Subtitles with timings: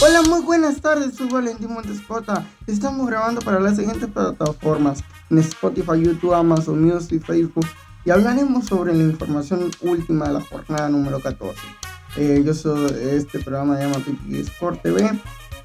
[0.00, 2.46] Hola, muy buenas tardes, soy Valentín Montescota.
[2.68, 7.66] Estamos grabando para las siguientes plataformas en Spotify, YouTube, Amazon Music Facebook
[8.04, 11.60] y hablaremos sobre la información última de la jornada número 14.
[12.16, 15.20] Eh, yo soy este programa se llama Sport TV.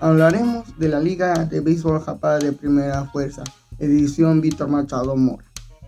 [0.00, 3.44] Hablaremos de la Liga de Béisbol Japá de Primera Fuerza,
[3.78, 5.44] edición Víctor Machado Mora.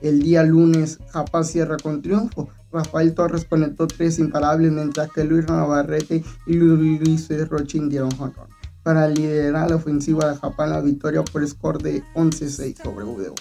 [0.07, 2.49] El día lunes, Japá cierra con triunfo.
[2.71, 8.49] Rafael Torres conectó tres imparables, mientras que Luis Navarrete y Luis Rochin dieron honor
[8.85, 13.35] para liderar la ofensiva de Japón la victoria por score de 11-6 sobre VO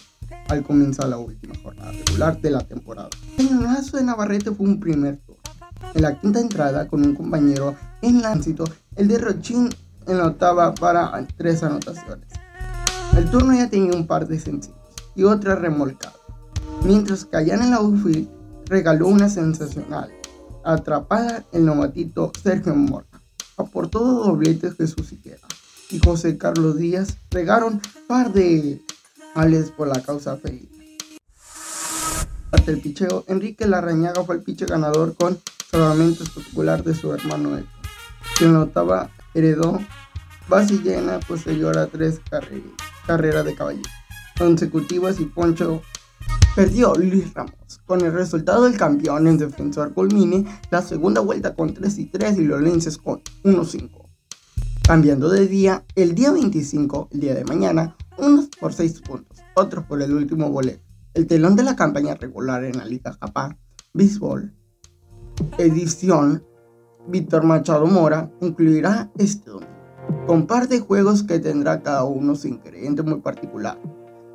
[0.47, 3.09] al comenzar la última jornada regular de la temporada.
[3.37, 5.37] El cañonazo de Navarrete fue un primer tour.
[5.93, 8.63] En la quinta entrada, con un compañero en láncito,
[8.95, 9.69] el de Rochin
[10.07, 12.27] en la octava para tres anotaciones.
[13.15, 14.79] El turno ya tenía un par de sencillos
[15.15, 16.14] y otra remolcada,
[16.85, 18.29] mientras que allá en la outfield
[18.67, 20.11] regaló una sensacional
[20.63, 23.07] atrapada el novatito Sergio Mora.
[23.57, 25.47] Aportó dos dobletes Jesús Siquera
[25.89, 28.81] y José Carlos Díaz regaron par de
[29.33, 30.69] ales por la causa feliz.
[32.51, 35.39] Ante el picheo, Enrique Larrañaga fue el piche ganador con
[35.69, 37.81] salvamento espectacular de su hermano Héctor,
[38.37, 39.79] quien notaba heredó
[40.47, 42.21] base llena posterior a tres
[43.07, 43.81] carreras de caballo
[44.37, 45.81] consecutivas y Poncho
[46.55, 47.81] perdió Luis Ramos.
[47.85, 52.37] Con el resultado del campeón en defensor culmine la segunda vuelta con 3 y 3
[52.37, 53.89] y los lenses con 1-5.
[54.87, 59.85] Cambiando de día, el día 25, el día de mañana, unos por 6 puntos, otros
[59.85, 60.83] por el último boleto.
[61.13, 63.57] El telón de la campaña regular en la Liga Japá,
[63.93, 64.53] Béisbol,
[65.57, 66.43] edición
[67.07, 72.47] Víctor Machado Mora, incluirá este domingo, con par de juegos que tendrá cada uno su
[72.47, 73.79] ingrediente muy particular.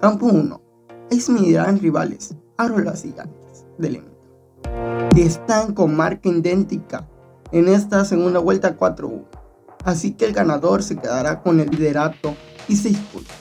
[0.00, 0.69] Campo 1,
[1.10, 4.04] es en rivales, las Gigantes del
[5.14, 7.08] que están con marca idéntica
[7.50, 9.24] en esta segunda vuelta 4-1.
[9.84, 12.36] Así que el ganador se quedará con el liderato
[12.68, 13.34] y 6 puntos.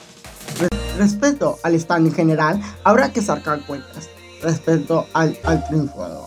[0.98, 4.08] Respecto al stand en general, habrá que sacar cuentas
[4.42, 6.26] respecto al, al triunfador.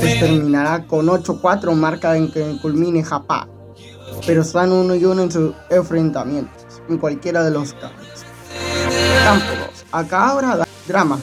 [0.00, 3.46] Se terminará con 8-4, marca en que culmine Japá,
[4.26, 8.15] pero están uno y uno en sus enfrentamientos, en cualquiera de los casos.
[9.26, 9.86] Campo 2.
[9.90, 11.18] Acá habrá drama.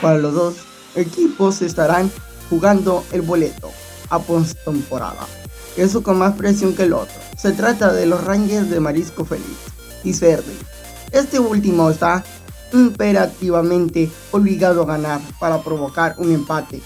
[0.00, 0.54] Para los dos
[0.94, 2.08] equipos estarán
[2.48, 3.72] jugando el boleto
[4.10, 5.26] a postemporada.
[5.76, 7.16] Eso con más presión que el otro.
[7.36, 9.58] Se trata de los Rangers de Marisco Feliz
[10.04, 10.56] y Cerdi.
[11.10, 12.22] Este último está
[12.72, 16.80] imperativamente obligado a ganar para provocar un empate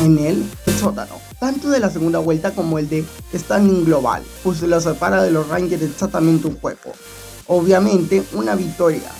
[0.00, 0.50] en el
[0.80, 3.04] sótano, tanto de la segunda vuelta como el de
[3.34, 6.94] standing global, pues se lo separa de los Rangers exactamente un juego.
[7.48, 9.10] Obviamente, una victoria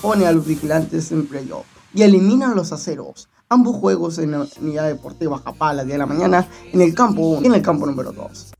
[0.00, 3.28] pone a los vigilantes en playoff y elimina a los aceros.
[3.48, 7.46] Ambos juegos en la unidad deportiva Japala de la mañana en el campo 1 y
[7.46, 8.52] en el campo número 2.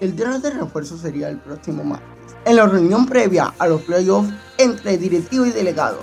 [0.00, 4.32] El draft de refuerzo sería el próximo martes, en la reunión previa a los playoffs
[4.56, 6.00] entre directivos y delegados.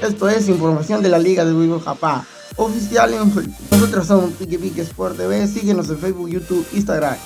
[0.00, 2.24] Esto es información de la Liga de Vivo Japá,
[2.56, 3.32] oficial en
[3.72, 7.16] Nosotros somos Piki Piki Sport TV, síguenos en Facebook, YouTube, Instagram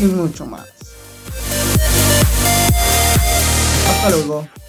[0.00, 0.73] y mucho más.
[4.04, 4.63] Hasta.